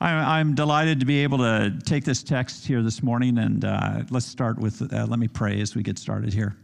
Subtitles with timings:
[0.00, 4.26] I'm delighted to be able to take this text here this morning, and uh, let's
[4.26, 6.54] start with, uh, let me pray as we get started here.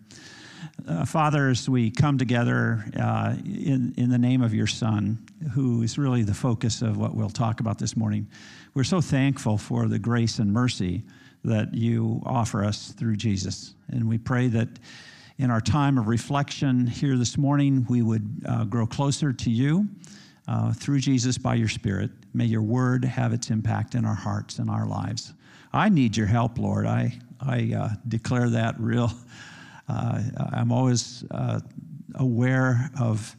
[0.87, 5.19] Uh, Father, as we come together uh, in, in the name of your Son,
[5.53, 8.27] who is really the focus of what we'll talk about this morning,
[8.75, 11.03] we're so thankful for the grace and mercy
[11.43, 13.75] that you offer us through Jesus.
[13.89, 14.69] And we pray that
[15.39, 19.89] in our time of reflection here this morning, we would uh, grow closer to you
[20.49, 22.11] uh, through Jesus by your Spirit.
[22.35, 25.33] May your word have its impact in our hearts and our lives.
[25.73, 26.87] I need your help, Lord.
[26.87, 29.13] I, I uh, declare that real.
[29.89, 31.61] Uh, I'm always uh,
[32.15, 33.37] aware of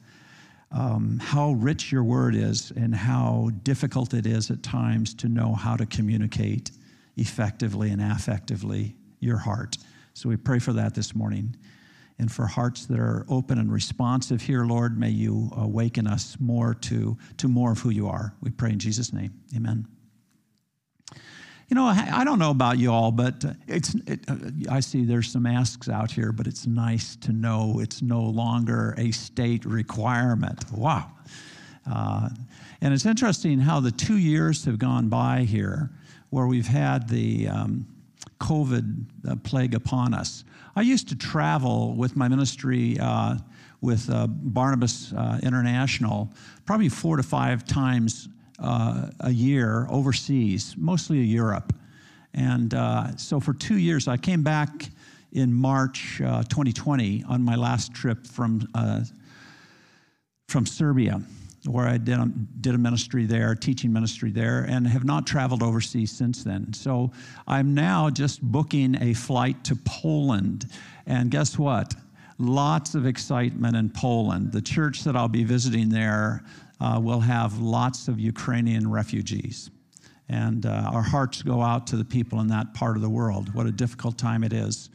[0.72, 5.54] um, how rich your word is and how difficult it is at times to know
[5.54, 6.72] how to communicate
[7.18, 9.78] effectively and affectively your heart.
[10.14, 11.56] So we pray for that this morning
[12.24, 16.74] and for hearts that are open and responsive here, Lord, may you awaken us more
[16.76, 18.34] to, to more of who you are.
[18.40, 19.34] We pray in Jesus' name.
[19.54, 19.86] Amen.
[21.68, 24.22] You know, I don't know about you all, but it's, it,
[24.72, 28.96] I see there's some masks out here, but it's nice to know it's no longer
[28.98, 30.64] a state requirement.
[30.72, 31.12] Wow.
[31.86, 32.30] Uh,
[32.80, 35.90] and it's interesting how the two years have gone by here
[36.30, 37.86] where we've had the um,
[38.44, 40.44] COVID uh, plague upon us.
[40.76, 43.38] I used to travel with my ministry uh,
[43.80, 46.30] with uh, Barnabas uh, International
[46.66, 48.28] probably four to five times
[48.60, 51.74] uh, a year overseas, mostly Europe.
[52.34, 52.74] And
[53.20, 54.90] so for two years, I came back
[55.32, 58.68] in March 2020 on my last trip from,
[60.48, 61.22] from Serbia
[61.66, 62.26] where I did a,
[62.62, 66.74] did a ministry there, teaching ministry there, and have not traveled overseas since then.
[66.74, 67.12] So
[67.48, 70.66] I'm now just booking a flight to Poland.
[71.06, 71.94] And guess what?
[72.38, 74.52] Lots of excitement in Poland.
[74.52, 76.44] The church that I'll be visiting there
[76.82, 79.70] uh, will have lots of Ukrainian refugees.
[80.30, 83.54] And uh, our hearts go out to the people in that part of the world.
[83.54, 84.90] What a difficult time it is.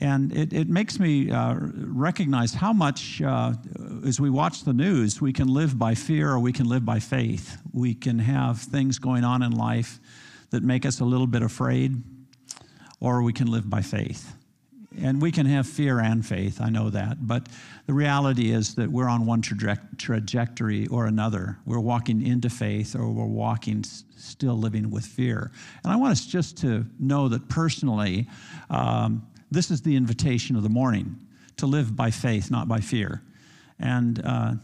[0.00, 3.54] And it, it makes me uh, recognize how much, uh,
[4.06, 7.00] as we watch the news, we can live by fear or we can live by
[7.00, 7.58] faith.
[7.72, 9.98] We can have things going on in life
[10.50, 12.02] that make us a little bit afraid,
[13.00, 14.34] or we can live by faith.
[15.00, 17.26] And we can have fear and faith, I know that.
[17.26, 17.48] But
[17.86, 21.58] the reality is that we're on one traje- trajectory or another.
[21.66, 25.50] We're walking into faith or we're walking still living with fear.
[25.84, 28.28] And I want us just to know that personally,
[28.70, 31.16] um, this is the invitation of the morning
[31.56, 33.22] to live by faith, not by fear.
[33.78, 34.54] And, uh,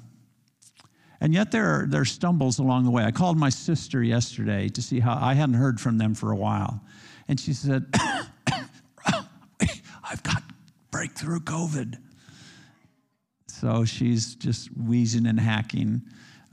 [1.20, 3.04] and yet there are, there are stumbles along the way.
[3.04, 6.36] I called my sister yesterday to see how I hadn't heard from them for a
[6.36, 6.80] while.
[7.28, 7.86] And she said,
[10.04, 10.42] I've got
[10.90, 11.98] breakthrough COVID.
[13.48, 16.02] So she's just wheezing and hacking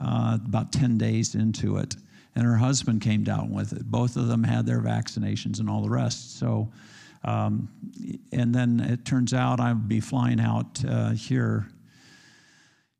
[0.00, 1.94] uh, about 10 days into it.
[2.34, 3.84] And her husband came down with it.
[3.84, 6.38] Both of them had their vaccinations and all the rest.
[6.38, 6.72] So
[7.24, 7.68] um,
[8.32, 11.68] and then it turns out I'll be flying out uh, here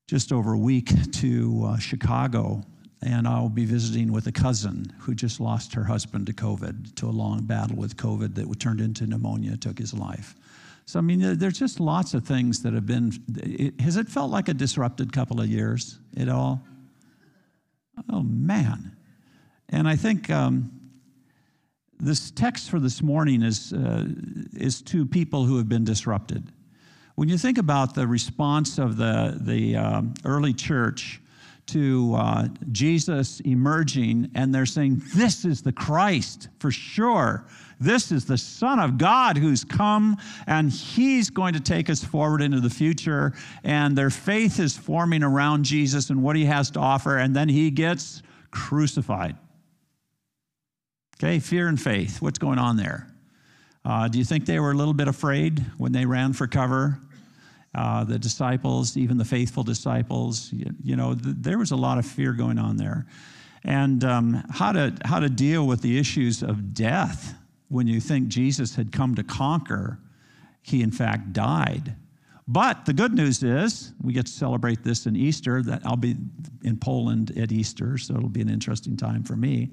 [0.06, 2.62] just over a week to uh, Chicago,
[3.03, 7.06] and I'll be visiting with a cousin who just lost her husband to COVID, to
[7.06, 10.37] a long battle with COVID that turned into pneumonia, took his life.
[10.84, 13.12] So, I mean, there's just lots of things that have been.
[13.37, 16.62] It, has it felt like a disrupted couple of years at all?
[18.12, 18.97] Oh, man.
[19.69, 20.31] And I think.
[20.31, 20.81] Um,
[22.03, 24.05] this text for this morning is, uh,
[24.55, 26.53] is to people who have been disrupted.
[27.15, 31.21] When you think about the response of the, the um, early church
[31.67, 37.47] to uh, Jesus emerging, and they're saying, This is the Christ for sure.
[37.79, 40.17] This is the Son of God who's come,
[40.49, 43.33] and He's going to take us forward into the future.
[43.62, 47.49] And their faith is forming around Jesus and what He has to offer, and then
[47.49, 49.37] He gets crucified.
[51.22, 52.21] Okay, fear and faith.
[52.21, 53.06] What's going on there?
[53.84, 56.99] Uh, do you think they were a little bit afraid when they ran for cover?
[57.77, 61.97] Uh, the disciples, even the faithful disciples, you, you know, th- there was a lot
[61.97, 63.06] of fear going on there.
[63.62, 67.37] And um, how, to, how to deal with the issues of death
[67.69, 70.00] when you think Jesus had come to conquer,
[70.61, 71.94] he in fact died.
[72.49, 75.62] But the good news is we get to celebrate this in Easter.
[75.62, 76.17] That I'll be
[76.64, 79.70] in Poland at Easter, so it'll be an interesting time for me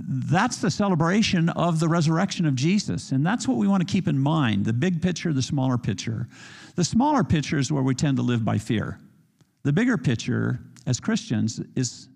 [0.00, 3.12] that's the celebration of the resurrection of Jesus.
[3.12, 6.28] And that's what we want to keep in mind the big picture, the smaller picture.
[6.76, 8.98] The smaller picture is where we tend to live by fear.
[9.64, 12.08] The bigger picture, as Christians, is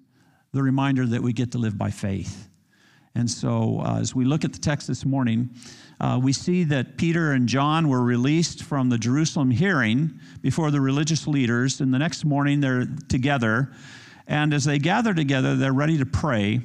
[0.53, 2.49] the reminder that we get to live by faith.
[3.15, 5.51] And so, uh, as we look at the text this morning,
[6.01, 10.81] uh, we see that Peter and John were released from the Jerusalem hearing before the
[10.81, 11.81] religious leaders.
[11.81, 13.73] And the next morning, they're together.
[14.27, 16.61] And as they gather together, they're ready to pray.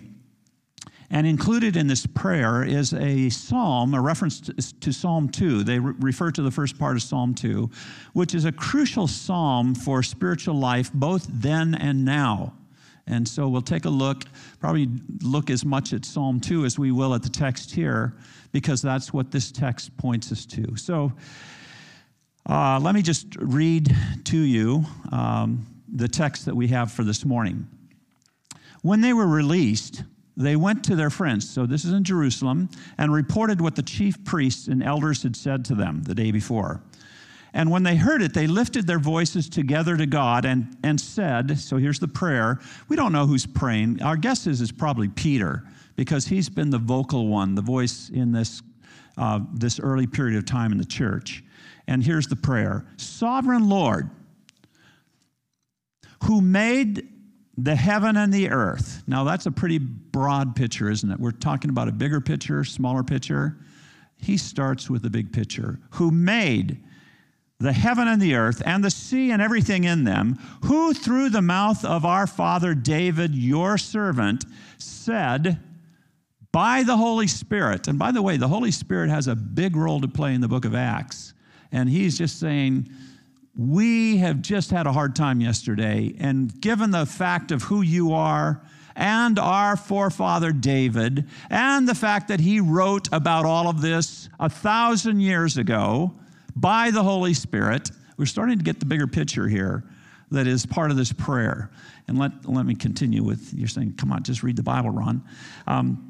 [1.10, 5.64] And included in this prayer is a psalm, a reference to, Psalm 2.
[5.64, 7.70] They re- refer to the first part of Psalm 2,
[8.12, 12.54] which is a crucial psalm for spiritual life, both then and now.
[13.08, 14.26] And so we'll take a look,
[14.60, 14.90] probably
[15.22, 18.14] look as much at Psalm 2 as we will at the text here,
[18.52, 20.76] because that's what this text points us to.
[20.76, 21.14] So
[22.50, 23.96] uh, let me just read
[24.26, 27.66] to you um, the text that we have for this morning.
[28.82, 30.04] When they were released,
[30.38, 32.70] they went to their friends, so this is in Jerusalem,
[33.00, 36.84] and reported what the chief priests and elders had said to them the day before.
[37.54, 41.58] And when they heard it, they lifted their voices together to God and, and said,
[41.58, 42.60] So here's the prayer.
[42.88, 44.04] We don't know who's praying.
[44.04, 45.64] Our guess is it's probably Peter,
[45.96, 48.62] because he's been the vocal one, the voice in this,
[49.18, 51.44] uh, this early period of time in the church.
[51.88, 54.12] And here's the prayer Sovereign Lord,
[56.26, 57.08] who made
[57.58, 59.04] the heaven and the earth.
[59.08, 61.20] Now, that's a pretty broad picture, isn't it?
[61.20, 63.58] We're talking about a bigger picture, smaller picture.
[64.18, 65.80] He starts with the big picture.
[65.92, 66.84] Who made
[67.60, 71.42] the heaven and the earth and the sea and everything in them, who through the
[71.42, 74.46] mouth of our father David, your servant,
[74.78, 75.60] said,
[76.52, 80.00] by the Holy Spirit, and by the way, the Holy Spirit has a big role
[80.02, 81.34] to play in the book of Acts.
[81.72, 82.90] And he's just saying,
[83.58, 88.14] we have just had a hard time yesterday, and given the fact of who you
[88.14, 88.62] are
[88.96, 94.50] and our forefather David, and the fact that he wrote about all of this a
[94.50, 96.14] thousand years ago
[96.56, 99.84] by the Holy Spirit, we're starting to get the bigger picture here
[100.32, 101.72] that is part of this prayer.
[102.08, 105.24] And let, let me continue with you're saying, come on, just read the Bible, Ron.
[105.68, 106.07] Um,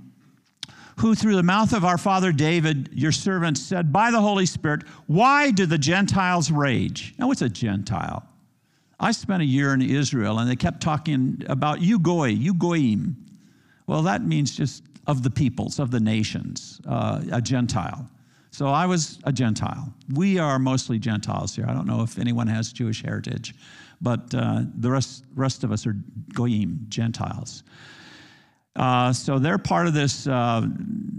[1.00, 4.84] who through the mouth of our father David, your servant, said by the Holy Spirit,
[5.06, 7.14] Why do the Gentiles rage?
[7.18, 8.28] Now, what's a Gentile?
[9.00, 13.16] I spent a year in Israel and they kept talking about you goy, you goyim.
[13.86, 18.10] Well, that means just of the peoples, of the nations, uh, a Gentile.
[18.52, 19.94] So I was a Gentile.
[20.14, 21.66] We are mostly Gentiles here.
[21.68, 23.54] I don't know if anyone has Jewish heritage,
[24.02, 25.96] but uh, the rest, rest of us are
[26.34, 27.64] goyim, Gentiles.
[28.78, 30.62] Uh, so they're part of this uh,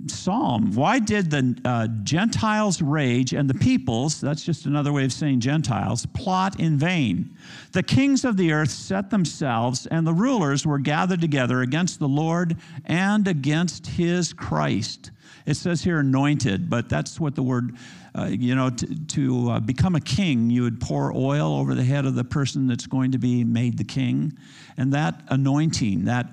[0.06, 0.70] psalm.
[0.72, 5.40] Why did the uh, Gentiles rage and the peoples, that's just another way of saying
[5.40, 7.36] Gentiles, plot in vain?
[7.72, 12.08] The kings of the earth set themselves, and the rulers were gathered together against the
[12.08, 15.10] Lord and against his Christ.
[15.44, 17.76] It says here anointed, but that's what the word,
[18.14, 21.84] uh, you know, to, to uh, become a king, you would pour oil over the
[21.84, 24.38] head of the person that's going to be made the king.
[24.76, 26.26] And that anointing, that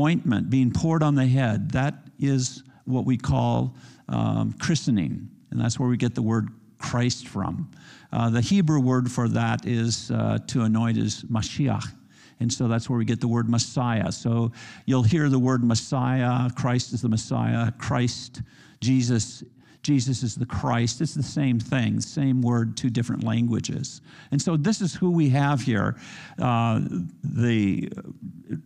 [0.00, 3.74] ointment being poured on the head, that is what we call
[4.08, 5.28] um, christening.
[5.50, 6.48] And that's where we get the word
[6.78, 7.70] Christ from.
[8.12, 11.92] Uh, the Hebrew word for that is uh, to anoint is Mashiach.
[12.40, 14.10] And so that's where we get the word Messiah.
[14.10, 14.52] So
[14.86, 18.42] you'll hear the word Messiah, Christ is the Messiah, Christ,
[18.80, 19.44] Jesus
[19.82, 21.00] Jesus is the Christ.
[21.00, 24.02] It's the same thing, same word, two different languages.
[24.30, 25.96] And so this is who we have here.
[26.38, 26.82] Uh,
[27.24, 27.90] the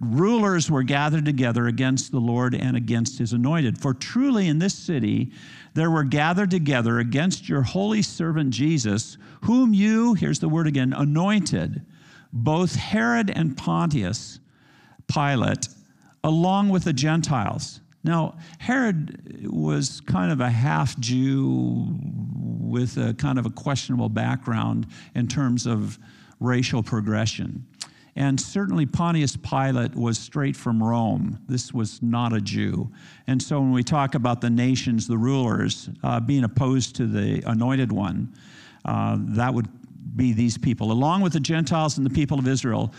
[0.00, 3.78] rulers were gathered together against the Lord and against his anointed.
[3.78, 5.30] For truly in this city
[5.74, 10.92] there were gathered together against your holy servant Jesus, whom you, here's the word again,
[10.92, 11.84] anointed,
[12.32, 14.40] both Herod and Pontius
[15.06, 15.68] Pilate,
[16.24, 21.86] along with the Gentiles now, Herod was kind of a half Jew
[22.60, 25.98] with a kind of a questionable background in terms of
[26.38, 27.66] racial progression.
[28.16, 31.40] And certainly Pontius Pilate was straight from Rome.
[31.48, 32.92] This was not a Jew.
[33.26, 37.42] And so when we talk about the nations, the rulers, uh, being opposed to the
[37.48, 38.32] anointed one,
[38.84, 39.68] uh, that would
[40.14, 42.92] be these people, along with the Gentiles and the people of Israel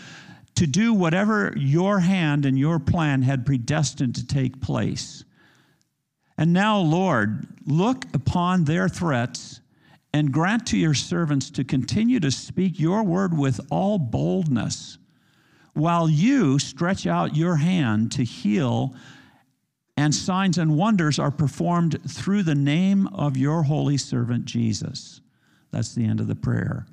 [0.56, 5.24] to do whatever your hand and your plan had predestined to take place.
[6.38, 9.60] And now, Lord, look upon their threats
[10.12, 14.98] and grant to your servants to continue to speak your word with all boldness,
[15.74, 18.94] while you stretch out your hand to heal,
[19.98, 25.20] and signs and wonders are performed through the name of your holy servant Jesus.
[25.70, 26.86] That's the end of the prayer.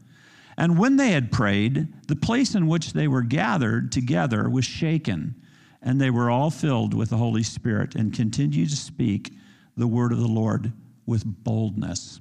[0.57, 5.35] And when they had prayed, the place in which they were gathered together was shaken,
[5.81, 9.33] and they were all filled with the Holy Spirit and continued to speak
[9.75, 10.71] the word of the Lord
[11.05, 12.19] with boldness.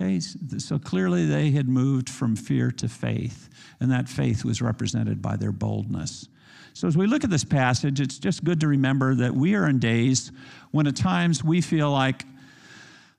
[0.00, 3.48] Okay, so clearly they had moved from fear to faith,
[3.80, 6.28] and that faith was represented by their boldness.
[6.72, 9.68] So, as we look at this passage, it's just good to remember that we are
[9.68, 10.30] in days
[10.70, 12.24] when at times we feel like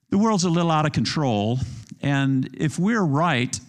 [0.09, 1.59] the world's a little out of control,
[2.01, 3.59] and if we're right,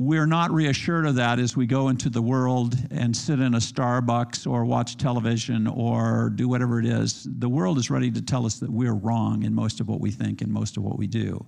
[0.00, 3.58] we're not reassured of that as we go into the world and sit in a
[3.58, 7.26] Starbucks or watch television or do whatever it is.
[7.28, 10.12] The world is ready to tell us that we're wrong in most of what we
[10.12, 11.44] think and most of what we do.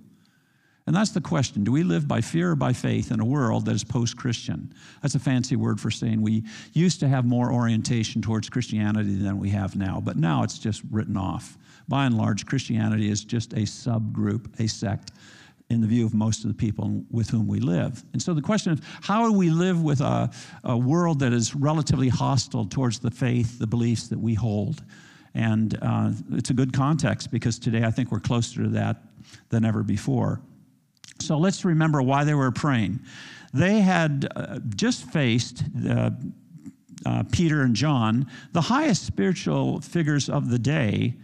[0.88, 1.62] And that's the question.
[1.62, 4.74] Do we live by fear or by faith in a world that is post Christian?
[5.00, 6.42] That's a fancy word for saying we
[6.72, 10.82] used to have more orientation towards Christianity than we have now, but now it's just
[10.90, 11.56] written off.
[11.86, 15.12] By and large, Christianity is just a subgroup, a sect
[15.70, 18.04] in the view of most of the people with whom we live.
[18.12, 20.30] And so the question is how do we live with a,
[20.64, 24.82] a world that is relatively hostile towards the faith, the beliefs that we hold?
[25.32, 28.96] And uh, it's a good context because today I think we're closer to that
[29.48, 30.40] than ever before.
[31.20, 33.00] So let's remember why they were praying.
[33.54, 36.10] They had uh, just faced uh,
[37.06, 41.14] uh Peter and John, the highest spiritual figures of the day,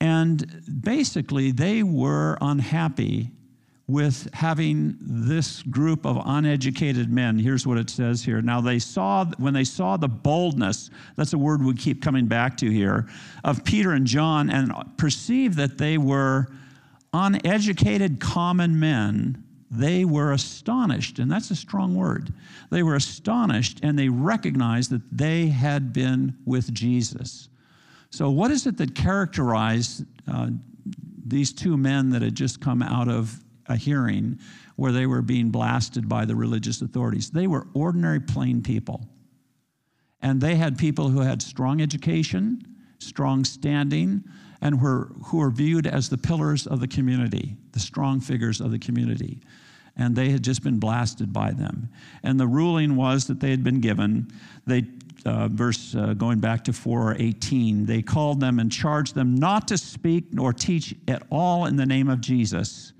[0.00, 3.30] and basically they were unhappy
[3.86, 7.38] with having this group of uneducated men.
[7.38, 8.40] Here's what it says here.
[8.40, 12.56] Now they saw, when they saw the boldness, that's a word we keep coming back
[12.58, 13.06] to here,
[13.42, 16.48] of Peter and John, and perceived that they were
[17.12, 21.18] uneducated common men, they were astonished.
[21.18, 22.32] And that's a strong word.
[22.70, 27.48] They were astonished and they recognized that they had been with Jesus.
[28.10, 30.50] So, what is it that characterized uh,
[31.26, 34.38] these two men that had just come out of a hearing
[34.76, 37.30] where they were being blasted by the religious authorities.
[37.30, 39.06] They were ordinary, plain people.
[40.20, 42.62] And they had people who had strong education,
[42.98, 44.24] strong standing,
[44.60, 48.70] and were, who were viewed as the pillars of the community, the strong figures of
[48.70, 49.42] the community.
[49.96, 51.90] And they had just been blasted by them.
[52.22, 54.28] And the ruling was that they had been given,
[54.66, 54.84] they,
[55.26, 59.78] uh, verse uh, going back to 418, they called them and charged them not to
[59.78, 62.93] speak nor teach at all in the name of Jesus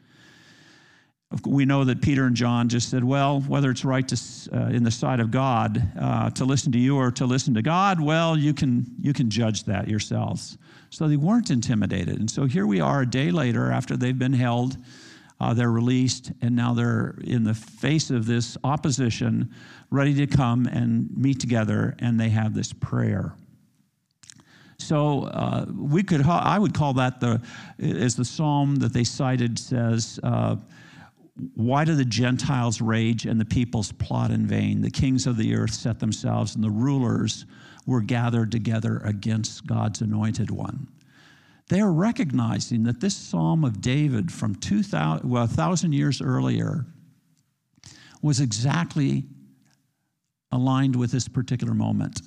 [1.46, 4.16] we know that Peter and John just said, well, whether it's right to,
[4.52, 7.62] uh, in the sight of God uh, to listen to you or to listen to
[7.62, 10.58] God, well, you can, you can judge that yourselves.
[10.90, 12.20] So they weren't intimidated.
[12.20, 14.76] And so here we are a day later after they've been held.
[15.40, 19.52] Uh, they're released, and now they're in the face of this opposition,
[19.90, 23.34] ready to come and meet together, and they have this prayer.
[24.78, 27.42] So uh, we could, I would call that the,
[27.80, 30.56] as the psalm that they cited says, uh,
[31.54, 34.82] why do the Gentiles rage and the peoples plot in vain?
[34.82, 37.44] The kings of the earth set themselves, and the rulers
[37.86, 40.88] were gathered together against God's anointed one.
[41.68, 46.86] They are recognizing that this Psalm of David from 2000, well, 1,000 years earlier
[48.22, 49.24] was exactly
[50.52, 52.20] aligned with this particular moment.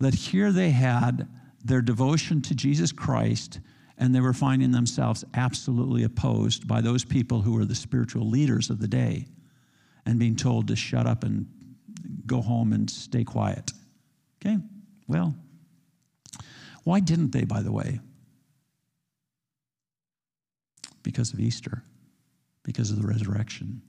[0.00, 1.28] That here they had
[1.62, 3.60] their devotion to Jesus Christ
[3.98, 8.70] and they were finding themselves absolutely opposed by those people who were the spiritual leaders
[8.70, 9.26] of the day
[10.04, 11.46] and being told to shut up and
[12.26, 13.70] go home and stay quiet.
[14.44, 14.58] Okay,
[15.06, 15.34] well,
[16.82, 18.00] why didn't they, by the way?
[21.02, 21.82] Because of Easter,
[22.62, 23.80] because of the resurrection.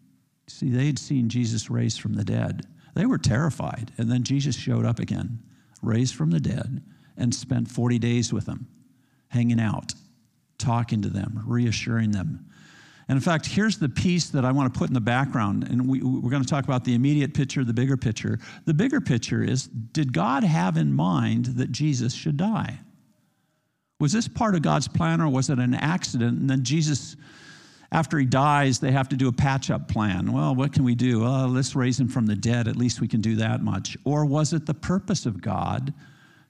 [0.47, 2.67] See, they had seen Jesus raised from the dead.
[2.93, 3.91] They were terrified.
[3.97, 5.41] And then Jesus showed up again,
[5.81, 6.83] raised from the dead,
[7.17, 8.67] and spent 40 days with them
[9.35, 9.93] hanging out,
[10.57, 12.49] talking to them, reassuring them.
[13.07, 15.65] And in fact, here's the piece that I want to put in the background.
[15.65, 18.39] And we, are going to talk about the immediate picture, the bigger picture.
[18.65, 22.79] The bigger picture is did God have in mind that Jesus should die?
[23.99, 26.39] Was this part of God's plan or was it an accident?
[26.39, 27.15] And then Jesus,
[27.91, 30.31] after he dies, they have to do a patch up plan.
[30.31, 31.25] Well, what can we do?
[31.25, 32.67] Let's raise him from the dead.
[32.67, 33.97] At least we can do that much.
[34.03, 35.93] Or was it the purpose of God?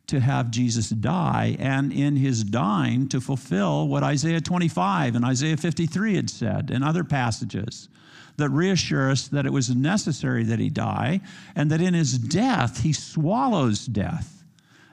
[0.07, 5.57] To have Jesus die, and in his dying to fulfill what Isaiah 25 and Isaiah
[5.57, 7.89] 53 had said, and other passages
[8.37, 11.21] that reassure us that it was necessary that he die,
[11.55, 14.43] and that in his death he swallows death.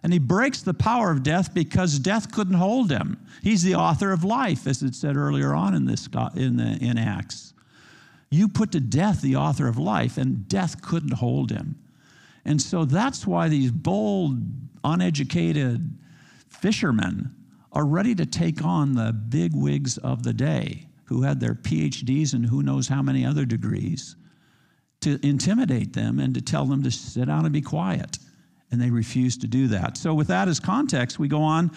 [0.03, 3.25] And he breaks the power of death because death couldn't hold him.
[3.43, 6.99] He's the author of life, as it said earlier on in, this, in, the, in
[6.99, 7.55] Acts.
[8.31, 11.79] You put to death the author of life, and death couldn't hold him.
[12.45, 14.41] And so that's why these bold,
[14.85, 15.99] uneducated
[16.49, 17.35] fishermen
[17.73, 22.35] are ready to take on the big wigs of the day who had their PhDs
[22.35, 24.17] and who knows how many other degrees
[25.01, 28.19] to intimidate them and to tell them to sit down and be quiet.
[28.71, 29.99] And they refuse to do that.
[29.99, 31.71] So, with that as context, we go on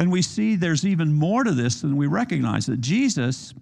[0.00, 3.54] and we see there's even more to this than we recognize that Jesus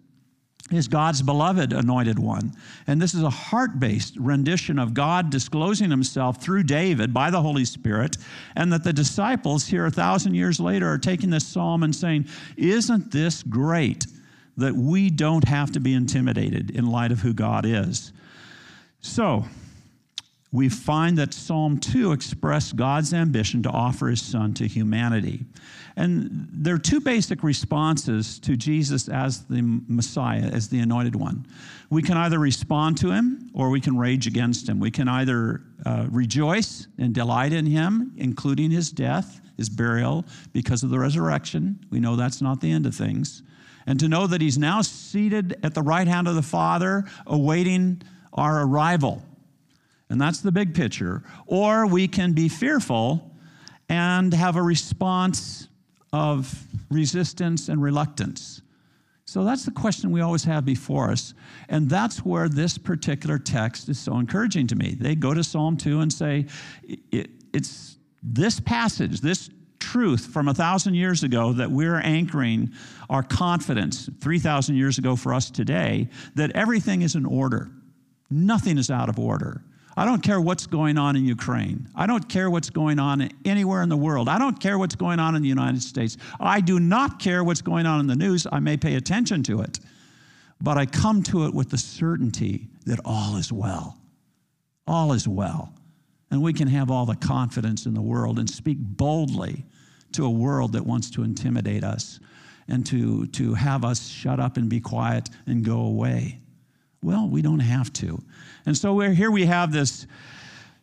[0.71, 2.55] is God's beloved anointed one.
[2.87, 7.43] And this is a heart based rendition of God disclosing himself through David by the
[7.43, 8.17] Holy Spirit.
[8.57, 12.27] And that the disciples here a thousand years later are taking this psalm and saying,
[12.57, 14.07] Isn't this great
[14.57, 18.13] that we don't have to be intimidated in light of who God is?
[19.01, 19.45] So,
[20.53, 25.47] we find that Psalm 2 expressed God's ambition to offer his son to humanity.
[25.97, 31.47] And there are two basic responses to Jesus as the Messiah, as the anointed one.
[31.89, 34.79] We can either respond to him or we can rage against him.
[34.79, 40.83] We can either uh, rejoice and delight in him, including his death, his burial, because
[40.83, 41.79] of the resurrection.
[41.91, 43.43] We know that's not the end of things.
[43.87, 48.03] And to know that he's now seated at the right hand of the Father, awaiting
[48.35, 49.23] our arrival
[50.13, 51.23] and that's the big picture.
[51.47, 53.35] Or we can be fearful
[53.89, 55.69] and have a response
[56.13, 58.61] of resistance and reluctance.
[59.25, 61.33] So that's the question we always have before us.
[61.71, 64.95] And that's where this particular text is so encouraging to me.
[65.01, 66.45] They go to Psalm 2 and say,
[67.55, 72.71] it's this passage, this truth from a thousand years ago that we're anchoring
[73.09, 77.71] our confidence 3,000 years ago for us today, that everything is in order.
[78.31, 79.65] Nothing is out of order.
[79.97, 81.89] I don't care what's going on in Ukraine.
[81.95, 84.29] I don't care what's going on anywhere in the world.
[84.29, 86.17] I don't care what's going on in the United States.
[86.41, 88.47] I do not care what's going on in the news.
[88.51, 89.81] I may pay attention to it,
[90.61, 93.99] but I come to it with the certainty that all is well.
[94.87, 95.75] All is well.
[96.31, 99.67] And we can have all the confidence in the world and speak boldly
[100.13, 102.19] to a world that wants to intimidate us
[102.69, 106.41] and to, to have us shut up and be quiet and go away.
[107.03, 108.23] Well, we don't have to.
[108.65, 110.07] And so here we have this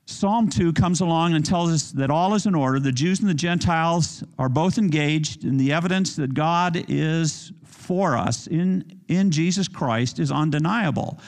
[0.06, 2.80] Psalm 2 comes along and tells us that all is in order.
[2.80, 8.18] The Jews and the Gentiles are both engaged, and the evidence that God is for
[8.18, 11.20] us in, in Jesus Christ is undeniable.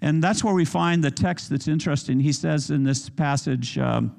[0.00, 2.18] And that's where we find the text that's interesting.
[2.18, 4.16] He says in this passage, um,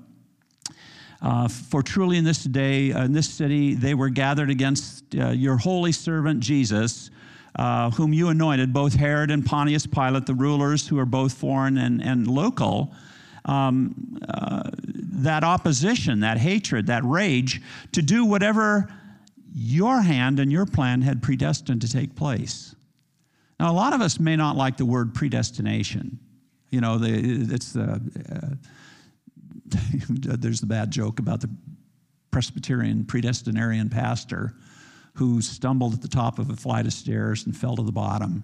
[1.22, 5.30] uh, For truly in this day, uh, in this city, they were gathered against uh,
[5.30, 7.10] your holy servant Jesus
[7.56, 11.78] uh, whom you anointed, both Herod and Pontius Pilate, the rulers who are both foreign
[11.78, 12.94] and, and local,
[13.46, 18.92] um, uh, that opposition, that hatred, that rage, to do whatever
[19.54, 22.76] your hand and your plan had predestined to take place.
[23.60, 26.20] Now, a lot of us may not like the word predestination.
[26.70, 27.10] You know, the,
[27.54, 28.56] it's the, uh,
[30.10, 31.50] there's the bad joke about the
[32.32, 34.56] Presbyterian predestinarian pastor
[35.14, 38.44] who stumbled at the top of a flight of stairs and fell to the bottom,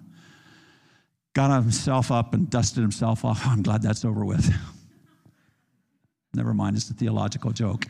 [1.34, 3.40] got himself up and dusted himself off.
[3.46, 4.52] I'm glad that's over with.
[6.34, 7.86] Never mind, it's a theological joke.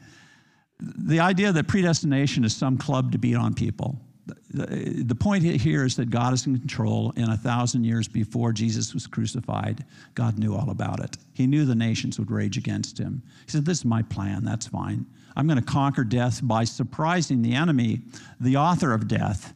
[0.80, 4.00] the idea that predestination is some club to beat on people.
[4.26, 8.94] The, point here is that God is in control, and a thousand years before Jesus
[8.94, 11.16] was crucified, God knew all about it.
[11.32, 13.22] He knew the nations would rage against him.
[13.46, 15.06] He said, This is my plan, that's fine.
[15.34, 18.02] I'm going to conquer death by surprising the enemy,
[18.40, 19.54] the author of death,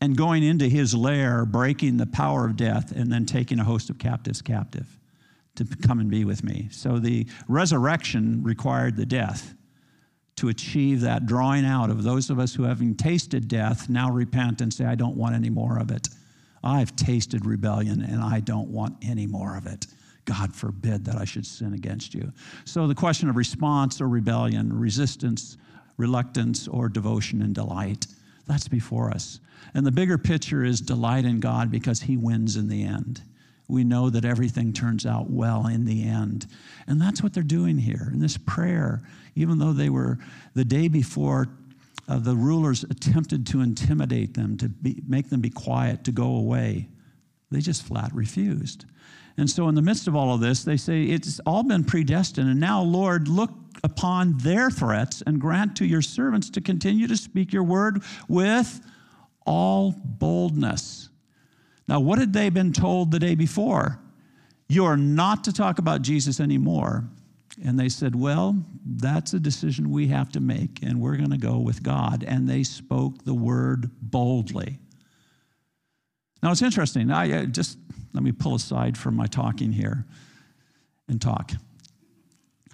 [0.00, 3.88] and going into his lair, breaking the power of death, and then taking a host
[3.88, 4.98] of captives captive
[5.54, 6.68] to come and be with me.
[6.72, 9.54] So the resurrection required the death
[10.36, 14.60] to achieve that drawing out of those of us who, having tasted death, now repent
[14.60, 16.08] and say, I don't want any more of it.
[16.62, 19.86] I've tasted rebellion and I don't want any more of it.
[20.24, 22.32] God forbid that I should sin against you.
[22.64, 25.58] So the question of response or rebellion, resistance,
[25.98, 28.06] reluctance, or devotion and delight,
[28.46, 29.40] that's before us.
[29.74, 33.22] And the bigger picture is delight in God because He wins in the end.
[33.68, 36.46] We know that everything turns out well in the end.
[36.86, 39.02] And that's what they're doing here in this prayer.
[39.34, 40.18] Even though they were
[40.54, 41.48] the day before,
[42.08, 46.36] uh, the rulers attempted to intimidate them, to be, make them be quiet, to go
[46.36, 46.88] away,
[47.50, 48.84] they just flat refused.
[49.36, 52.48] And so, in the midst of all of this, they say, It's all been predestined.
[52.48, 53.50] And now, Lord, look
[53.82, 58.80] upon their threats and grant to your servants to continue to speak your word with
[59.46, 61.08] all boldness.
[61.86, 64.00] Now, what had they been told the day before?
[64.68, 67.04] You are not to talk about Jesus anymore.
[67.64, 71.38] And they said, Well, that's a decision we have to make, and we're going to
[71.38, 72.24] go with God.
[72.26, 74.78] And they spoke the word boldly.
[76.42, 77.10] Now, it's interesting.
[77.10, 77.78] I just
[78.12, 80.04] let me pull aside from my talking here
[81.08, 81.52] and talk.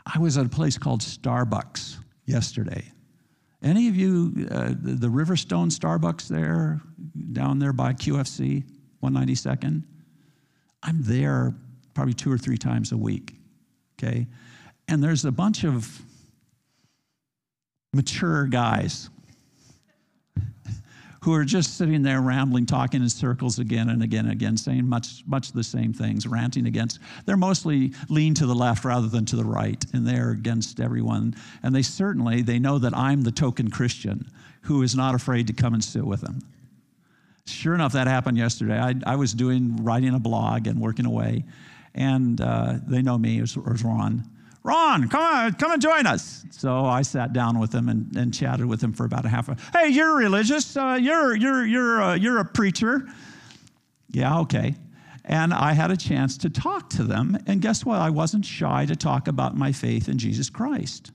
[0.07, 2.91] I was at a place called Starbucks yesterday.
[3.63, 6.81] Any of you, uh, the, the Riverstone Starbucks there,
[7.33, 8.65] down there by QFC,
[9.03, 9.83] 192nd?
[10.83, 11.55] I'm there
[11.95, 13.35] probably two or three times a week,
[13.99, 14.27] okay?
[14.89, 16.01] And there's a bunch of
[17.93, 19.11] mature guys
[21.23, 24.89] who are just sitting there rambling, talking in circles again and again and again, saying
[24.89, 26.99] much, much the same things, ranting against.
[27.27, 31.35] They're mostly lean to the left rather than to the right, and they're against everyone.
[31.63, 34.31] And they certainly they know that I'm the token Christian
[34.63, 36.41] who is not afraid to come and sit with them.
[37.51, 38.79] Sure enough, that happened yesterday.
[38.79, 41.45] I, I was doing writing a blog and working away,
[41.95, 44.25] And uh, they know me as, Ron.
[44.63, 46.45] Ron, come on, come and join us.
[46.51, 49.49] So I sat down with him and, and chatted with him for about a half
[49.49, 49.57] hour.
[49.73, 50.77] Hey, you're religious.
[50.77, 53.09] Uh, you're, you're, you're, uh, you're a preacher.
[54.11, 54.75] Yeah, okay.
[55.25, 57.39] And I had a chance to talk to them.
[57.47, 58.01] And guess what?
[58.01, 61.13] I wasn't shy to talk about my faith in Jesus Christ.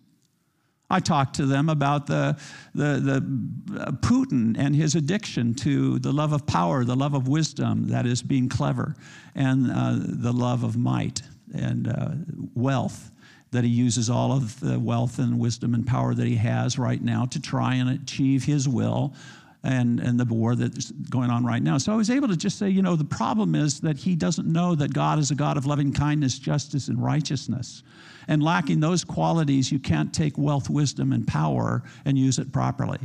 [0.89, 2.37] I talked to them about the,
[2.73, 7.27] the, the uh, Putin and his addiction to the love of power, the love of
[7.27, 8.95] wisdom, that is being clever,
[9.33, 11.21] and uh, the love of might
[11.53, 12.11] and uh,
[12.53, 13.11] wealth
[13.51, 17.01] that he uses all of the wealth and wisdom and power that he has right
[17.01, 19.13] now to try and achieve his will
[19.65, 21.77] and, and the war that's going on right now.
[21.77, 24.47] So I was able to just say, you know, the problem is that he doesn't
[24.47, 27.83] know that God is a God of loving kindness, justice, and righteousness.
[28.27, 32.99] And lacking those qualities, you can't take wealth, wisdom, and power and use it properly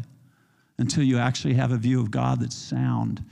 [0.79, 3.25] until you actually have a view of God that's sound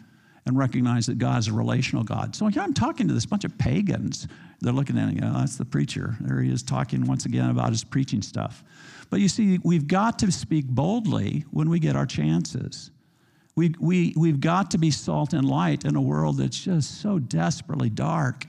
[0.47, 2.35] and recognize that God is a relational God.
[2.35, 4.27] So here I'm talking to this bunch of pagans
[4.61, 6.17] they're looking at him, oh, that's the preacher.
[6.21, 8.65] There he is talking once again about his preaching stuff.
[9.09, 12.91] But you see, we've got to speak boldly when we get our chances.
[13.59, 17.19] We, we, we've got to be salt and light in a world that's just so
[17.19, 18.47] desperately dark.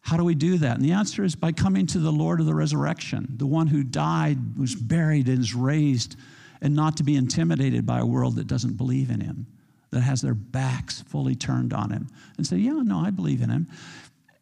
[0.00, 0.76] How do we do that?
[0.76, 3.82] And the answer is by coming to the Lord of the resurrection, the one who
[3.84, 6.16] died, was buried, and is raised,
[6.62, 9.46] and not to be intimidated by a world that doesn't believe in him,
[9.90, 13.50] that has their backs fully turned on him, and say, Yeah, no, I believe in
[13.50, 13.68] him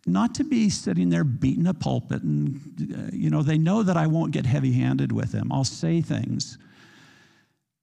[0.06, 2.60] not to be sitting there beating a pulpit and
[2.94, 6.56] uh, you know they know that i won't get heavy-handed with them i'll say things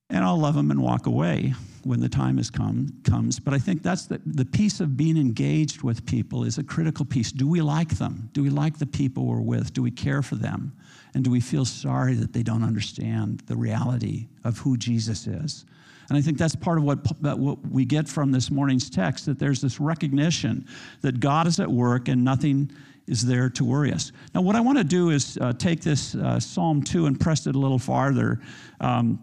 [0.09, 1.53] and i'll love them and walk away
[1.85, 3.39] when the time has come comes.
[3.39, 7.05] But i think that's the, the piece of being engaged with people is a critical
[7.05, 7.31] piece.
[7.31, 8.29] Do we like them?
[8.33, 9.71] Do we like the people we're with?
[9.71, 10.75] Do we care for them?
[11.13, 15.65] And do we feel sorry that they don't understand the reality of who jesus is?
[16.09, 19.37] And I think that's part of what, what we get from this morning's text that
[19.37, 20.67] there's this recognition
[21.01, 22.71] that God is at work and nothing
[23.07, 24.11] is there to worry us.
[24.33, 27.45] Now, what I want to do is uh, take this uh, Psalm 2 and press
[27.45, 28.41] it a little farther
[28.81, 29.19] um,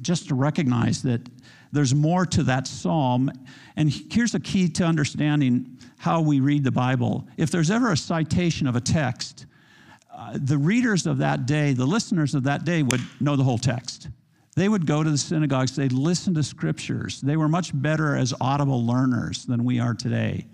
[0.00, 1.20] just to recognize that
[1.72, 3.30] there's more to that psalm.
[3.76, 7.26] And here's the key to understanding how we read the Bible.
[7.36, 9.46] If there's ever a citation of a text,
[10.12, 13.58] uh, the readers of that day, the listeners of that day, would know the whole
[13.58, 14.08] text.
[14.56, 17.20] They would go to the synagogues, they'd listen to scriptures.
[17.20, 20.46] They were much better as audible learners than we are today.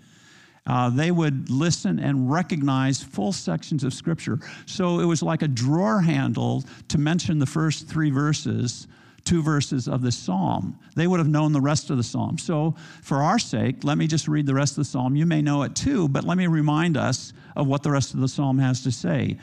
[0.67, 4.39] Uh, they would listen and recognize full sections of scripture.
[4.65, 8.87] So it was like a drawer handle to mention the first three verses,
[9.27, 10.79] two verses of the psalm.
[10.95, 12.37] They would have known the rest of the psalm.
[12.37, 15.15] So, for our sake, let me just read the rest of the psalm.
[15.15, 18.19] You may know it too, but let me remind us of what the rest of
[18.21, 19.37] the psalm has to say.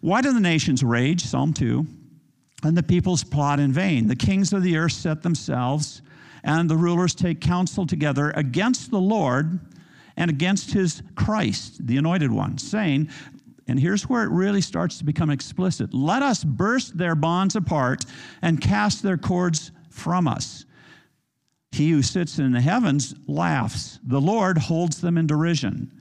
[0.00, 1.24] Why do the nations rage?
[1.24, 1.86] Psalm 2
[2.62, 4.08] and the peoples plot in vain.
[4.08, 6.02] The kings of the earth set themselves,
[6.42, 9.60] and the rulers take counsel together against the Lord
[10.16, 13.10] and against his Christ, the anointed one, saying,
[13.68, 18.04] and here's where it really starts to become explicit let us burst their bonds apart
[18.42, 20.64] and cast their cords from us.
[21.72, 25.92] He who sits in the heavens laughs, the Lord holds them in derision.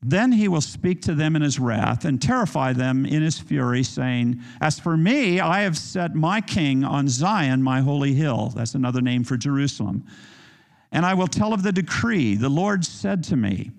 [0.00, 3.82] Then he will speak to them in his wrath and terrify them in his fury,
[3.82, 8.52] saying, As for me, I have set my king on Zion, my holy hill.
[8.54, 10.04] That's another name for Jerusalem.
[10.92, 12.36] And I will tell of the decree.
[12.36, 13.72] The Lord said to me,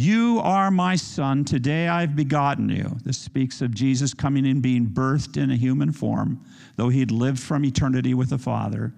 [0.00, 1.44] You are my son.
[1.44, 2.96] Today I've begotten you.
[3.04, 6.42] This speaks of Jesus coming and being birthed in a human form,
[6.76, 8.94] though he'd lived from eternity with the Father.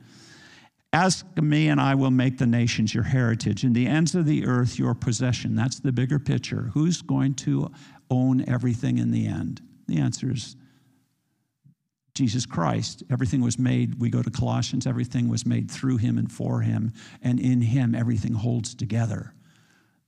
[0.93, 4.47] Ask me, and I will make the nations your heritage, and the ends of the
[4.47, 5.57] earth your possession.
[5.57, 6.71] That's the bigger picture.
[6.73, 7.73] Who's going to
[8.09, 9.61] own everything in the end?
[9.89, 10.55] The answer is
[12.15, 13.03] Jesus Christ.
[13.11, 16.93] Everything was made, we go to Colossians, everything was made through him and for him,
[17.23, 19.35] and in him everything holds together.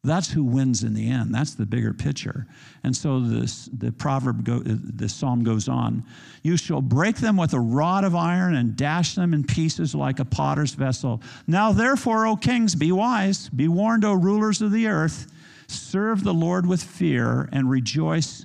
[0.05, 1.35] That's who wins in the end.
[1.35, 2.47] That's the bigger picture.
[2.83, 6.05] And so this, the proverb, go, the psalm goes on
[6.43, 10.19] You shall break them with a rod of iron and dash them in pieces like
[10.19, 11.23] a potter's vessel.
[11.47, 15.33] Now, therefore, O kings, be wise, be warned, O rulers of the earth.
[15.67, 18.45] Serve the Lord with fear and rejoice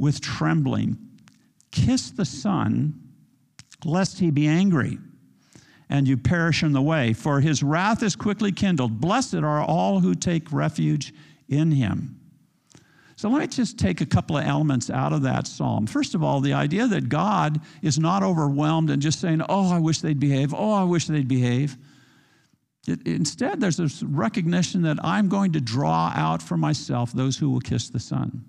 [0.00, 0.98] with trembling.
[1.70, 3.00] Kiss the Son,
[3.84, 4.98] lest he be angry
[5.88, 9.00] and you perish in the way, for his wrath is quickly kindled.
[9.00, 11.14] Blessed are all who take refuge
[11.48, 12.20] in him.
[13.16, 15.86] So let me just take a couple of elements out of that psalm.
[15.86, 19.78] First of all, the idea that God is not overwhelmed and just saying, Oh, I
[19.78, 20.52] wish they'd behave.
[20.52, 21.78] Oh, I wish they'd behave.
[22.86, 27.48] It, instead, there's this recognition that I'm going to draw out for myself those who
[27.48, 28.44] will kiss the Son.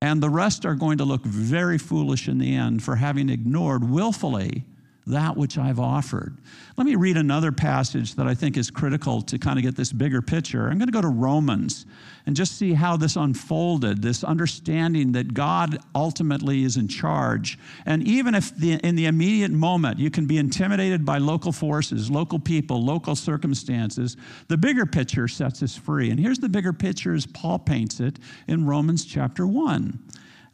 [0.00, 3.88] And the rest are going to look very foolish in the end for having ignored
[3.88, 4.64] willfully
[5.08, 6.36] that which I've offered.
[6.76, 9.92] Let me read another passage that I think is critical to kind of get this
[9.92, 10.68] bigger picture.
[10.68, 11.86] I'm going to go to Romans
[12.26, 17.58] and just see how this unfolded, this understanding that God ultimately is in charge.
[17.86, 22.10] And even if the, in the immediate moment you can be intimidated by local forces,
[22.10, 24.16] local people, local circumstances,
[24.48, 26.10] the bigger picture sets us free.
[26.10, 29.98] And here's the bigger picture as Paul paints it in Romans chapter 1.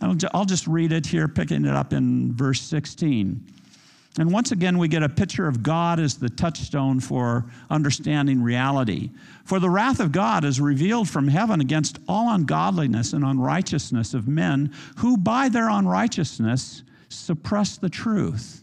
[0.00, 3.44] I'll just read it here, picking it up in verse 16.
[4.16, 9.10] And once again, we get a picture of God as the touchstone for understanding reality.
[9.44, 14.28] For the wrath of God is revealed from heaven against all ungodliness and unrighteousness of
[14.28, 18.62] men who by their unrighteousness suppress the truth.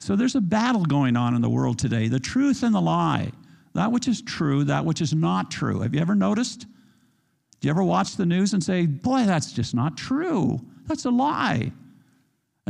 [0.00, 3.32] So there's a battle going on in the world today the truth and the lie.
[3.74, 5.80] That which is true, that which is not true.
[5.80, 6.66] Have you ever noticed?
[7.60, 10.60] Do you ever watch the news and say, boy, that's just not true?
[10.86, 11.72] That's a lie.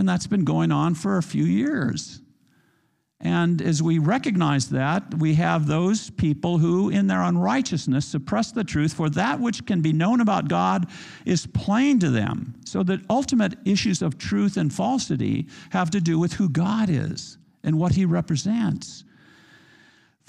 [0.00, 2.22] And that's been going on for a few years.
[3.20, 8.64] And as we recognize that, we have those people who, in their unrighteousness, suppress the
[8.64, 10.86] truth, for that which can be known about God
[11.26, 12.54] is plain to them.
[12.64, 17.36] So that ultimate issues of truth and falsity have to do with who God is
[17.62, 19.04] and what he represents.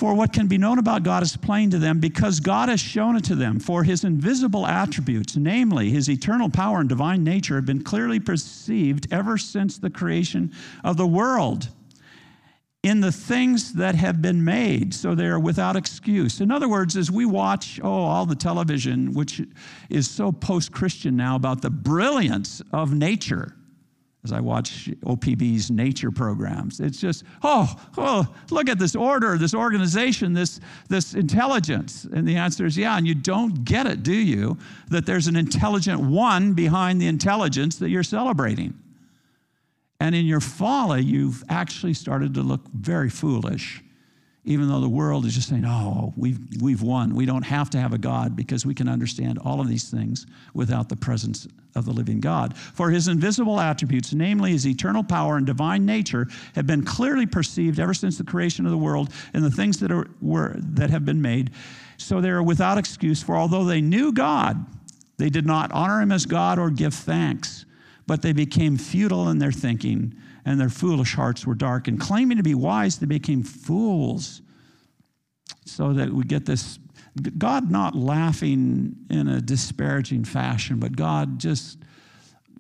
[0.02, 3.16] For what can be known about God is plain to them because God has shown
[3.18, 3.60] it to them.
[3.60, 9.14] For his invisible attributes, namely his eternal power and divine nature, have been clearly perceived
[9.14, 11.70] ever since the creation of the world
[12.82, 16.42] in the things that have been made, so they are without excuse.
[16.42, 19.40] In other words, as we watch, oh, all the television, which
[19.92, 23.56] is so post Christian now about the brilliance of nature,
[24.24, 26.80] as I watch OPB's nature programs.
[26.80, 32.06] It's just, oh, oh, look at this order, this organization, this, this intelligence.
[32.06, 34.58] And the answer is, yeah, and you don't get it, do you?
[34.90, 38.76] That there's an intelligent one behind the intelligence that you're celebrating.
[40.00, 43.84] And in your folly, you've actually started to look very foolish
[44.44, 47.14] even though the world is just saying, oh, we've, we've won.
[47.14, 50.26] We don't have to have a God because we can understand all of these things
[50.56, 52.58] without the presence of the living God.
[52.58, 57.80] For his invisible attributes, namely his eternal power and divine nature, have been clearly perceived
[57.80, 61.06] ever since the creation of the world and the things that, are, were, that have
[61.06, 61.52] been made.
[61.98, 64.66] So they are without excuse, for although they knew God,
[65.18, 67.66] they did not honor him as God or give thanks,
[68.08, 71.88] but they became futile in their thinking and their foolish hearts were dark.
[71.88, 74.42] And claiming to be wise, they became fools.
[75.66, 76.80] So that we get this
[77.38, 81.78] God not laughing in a disparaging fashion, but God just,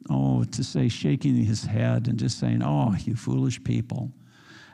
[0.09, 4.11] oh, to say, shaking his head and just saying, oh, you foolish people.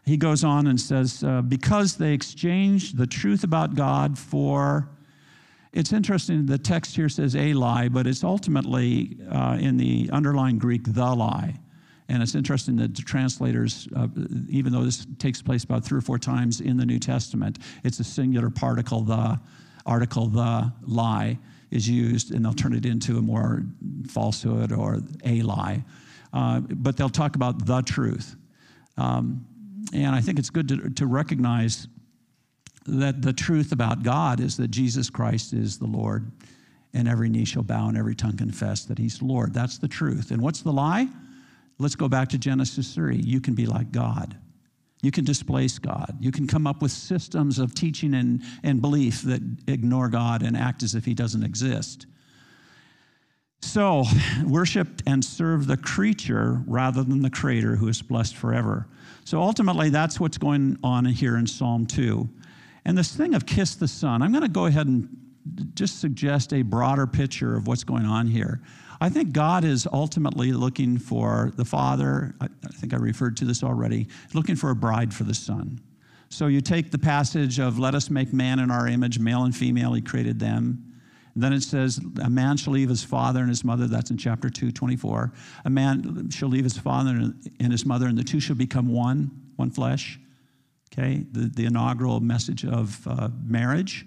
[0.03, 4.89] He goes on and says, uh, because they exchanged the truth about God for,
[5.73, 10.57] it's interesting, the text here says a lie, but it's ultimately uh, in the underlying
[10.57, 11.55] Greek, the lie.
[12.09, 14.07] And it's interesting that the translators, uh,
[14.49, 17.99] even though this takes place about three or four times in the New Testament, it's
[17.99, 19.39] a singular particle, the
[19.85, 21.37] article, the lie
[21.69, 23.63] is used, and they'll turn it into a more
[24.07, 25.83] falsehood or a lie.
[26.31, 28.35] Uh, but they'll talk about the truth.
[28.97, 29.45] Um,
[29.93, 31.87] and I think it's good to, to recognize
[32.85, 36.31] that the truth about God is that Jesus Christ is the Lord,
[36.93, 39.53] and every knee shall bow and every tongue confess that He's Lord.
[39.53, 40.31] That's the truth.
[40.31, 41.09] And what's the lie?
[41.79, 43.17] Let's go back to Genesis 3.
[43.17, 44.37] You can be like God.
[45.01, 46.17] You can displace God.
[46.19, 50.57] You can come up with systems of teaching and, and belief that ignore God and
[50.57, 52.07] act as if He doesn't exist.
[53.61, 54.05] So,
[54.45, 58.87] worship and serve the creature rather than the creator who is blessed forever.
[59.23, 62.27] So, ultimately, that's what's going on here in Psalm 2.
[62.85, 65.09] And this thing of kiss the Son, I'm going to go ahead and
[65.73, 68.61] just suggest a broader picture of what's going on here.
[68.99, 73.63] I think God is ultimately looking for the Father, I, think I referred to this
[73.63, 75.79] already, looking for a bride for the Son.
[76.29, 79.55] So you take the passage of, let us make man in our image, male and
[79.55, 80.83] female, he created them.
[81.35, 83.85] And then it says, a man shall leave his father and his mother.
[83.87, 85.31] That's in chapter 2, 24.
[85.65, 89.29] A man shall leave his father and his mother, and the two shall become one,
[89.55, 90.19] one flesh.
[90.91, 94.05] Okay, the, the inaugural message of uh, marriage.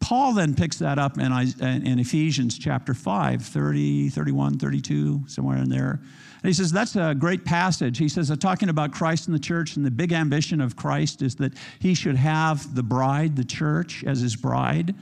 [0.00, 1.32] Paul then picks that up in,
[1.62, 6.00] in Ephesians chapter 5, 30, 31, 32, somewhere in there.
[6.40, 7.98] And he says, that's a great passage.
[7.98, 11.34] He says, talking about Christ and the church, and the big ambition of Christ is
[11.36, 14.94] that he should have the bride, the church, as his bride,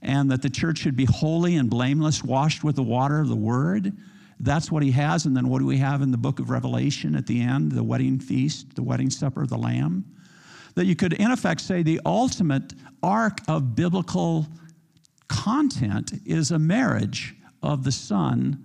[0.00, 3.36] and that the church should be holy and blameless, washed with the water of the
[3.36, 3.92] word.
[4.40, 5.26] That's what he has.
[5.26, 7.72] And then what do we have in the book of Revelation at the end?
[7.72, 10.04] The wedding feast, the wedding supper of the Lamb
[10.78, 14.46] that you could, in effect, say the ultimate arc of biblical
[15.26, 18.64] content is a marriage of the Son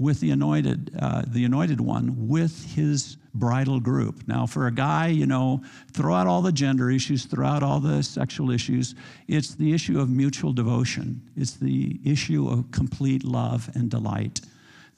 [0.00, 4.22] with the anointed, uh, the anointed one, with his bridal group.
[4.28, 7.80] Now, for a guy, you know, throw out all the gender issues, throw out all
[7.80, 8.94] the sexual issues.
[9.26, 11.28] It's the issue of mutual devotion.
[11.36, 14.42] It's the issue of complete love and delight.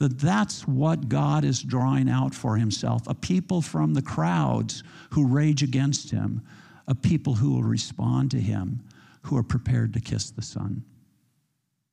[0.03, 5.25] That that's what God is drawing out for himself a people from the crowds who
[5.25, 6.41] rage against him,
[6.89, 8.83] a people who will respond to him,
[9.21, 10.83] who are prepared to kiss the Son.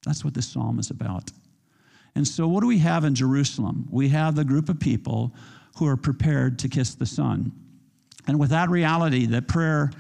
[0.05, 1.31] That's what this psalm is about.
[2.17, 3.87] And so, what do we have in Jerusalem?
[3.93, 5.33] We have the group of people
[5.77, 7.53] who are prepared to kiss the Son.
[8.27, 9.93] And with that reality, that prayer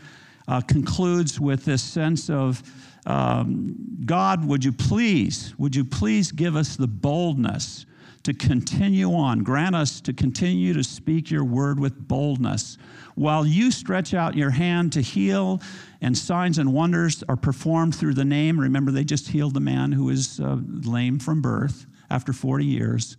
[0.48, 2.60] uh, concludes with this sense of
[3.06, 7.86] um, God, would you please, would you please give us the boldness
[8.22, 9.42] to continue on?
[9.42, 12.76] Grant us to continue to speak your word with boldness
[13.14, 15.60] while you stretch out your hand to heal
[16.00, 18.58] and signs and wonders are performed through the name.
[18.58, 23.16] Remember, they just healed the man who was uh, lame from birth after 40 years.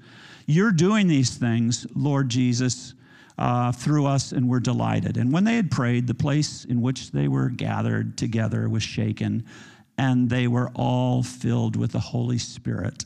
[0.47, 2.95] You're doing these things, Lord Jesus,
[3.37, 5.17] uh, through us, and we're delighted.
[5.17, 9.45] And when they had prayed, the place in which they were gathered together was shaken,
[9.97, 13.05] and they were all filled with the Holy Spirit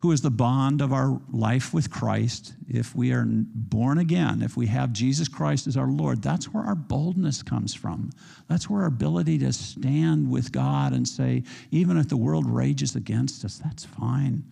[0.00, 4.56] who is the bond of our life with Christ, if we are born again, if
[4.56, 8.10] we have Jesus Christ as our Lord, that's where our boldness comes from.
[8.48, 12.96] That's where our ability to stand with God and say, even if the world rages
[12.96, 14.42] against us, that's fine.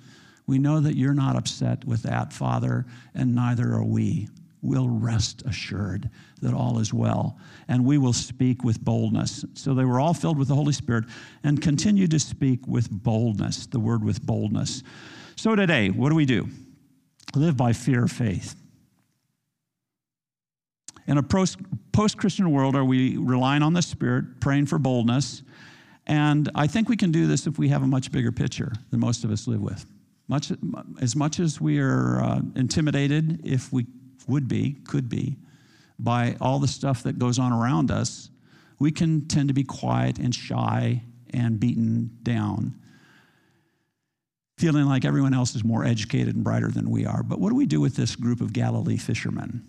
[0.47, 2.85] We know that you're not upset with that, Father,
[3.15, 4.29] and neither are we.
[4.61, 6.11] We'll rest assured
[6.43, 9.45] that all is well, and we will speak with boldness.
[9.55, 11.05] So they were all filled with the Holy Spirit
[11.45, 14.83] and continued to speak with boldness, the word with boldness.
[15.39, 16.49] So today, what do we do?
[17.37, 18.57] Live by fear of faith.
[21.07, 25.45] In a post Christian world, are we relying on the Spirit, praying for boldness?
[26.09, 28.99] And I think we can do this if we have a much bigger picture than
[28.99, 29.87] most of us live with.
[30.27, 30.51] Much,
[31.01, 33.87] as much as we are uh, intimidated, if we
[34.27, 35.37] would be, could be,
[36.01, 38.31] by all the stuff that goes on around us,
[38.81, 41.01] we can tend to be quiet and shy
[41.33, 42.75] and beaten down
[44.59, 47.23] feeling like everyone else is more educated and brighter than we are.
[47.23, 49.65] But what do we do with this group of Galilee fishermen?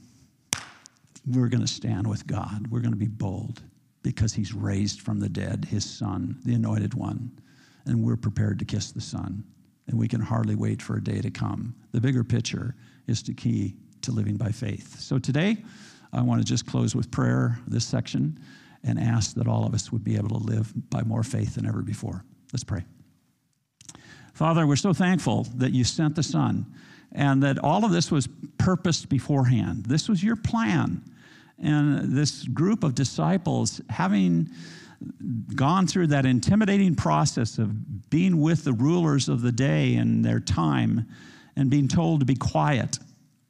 [1.27, 2.67] We're going to stand with God.
[2.71, 3.61] We're going to be bold
[4.01, 7.39] because he's raised from the dead his son, the anointed one,
[7.85, 9.43] and we're prepared to kiss the son.
[9.87, 11.75] And we can hardly wait for a day to come.
[11.91, 12.75] The bigger picture
[13.07, 14.99] is the key to living by faith.
[14.99, 15.57] So today,
[16.13, 18.39] I want to just close with prayer, this section,
[18.83, 21.67] and ask that all of us would be able to live by more faith than
[21.67, 22.23] ever before.
[22.53, 22.85] Let's pray.
[24.39, 26.65] Father, we're so thankful that you sent the Son
[27.11, 29.87] and that all of this was purposed beforehand.
[29.87, 31.03] This was your plan.
[31.61, 34.47] And this group of disciples, having
[35.55, 40.39] gone through that intimidating process of being with the rulers of the day and their
[40.39, 41.05] time
[41.57, 42.97] and being told to be quiet,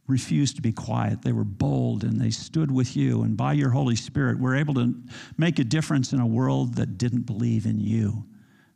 [0.07, 1.21] refused to be quiet.
[1.21, 3.21] They were bold and they stood with you.
[3.21, 4.95] And by your Holy Spirit, we're able to
[5.37, 8.23] make a difference in a world that didn't believe in you.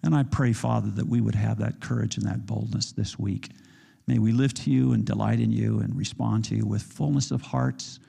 [0.03, 3.49] And I pray, Father, that we would have that courage and that boldness this week.
[4.05, 7.31] May we live to you and delight in you and respond to you with fullness
[7.31, 7.99] of hearts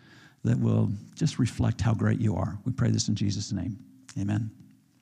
[0.42, 2.59] that will just reflect how great you are.
[2.64, 3.78] We pray this in Jesus' name.
[4.18, 4.50] Amen.